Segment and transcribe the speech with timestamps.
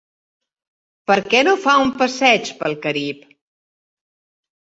[1.09, 3.19] Per què no fa un passeig pel Carib?